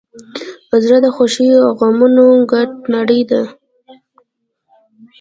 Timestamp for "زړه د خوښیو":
0.83-1.57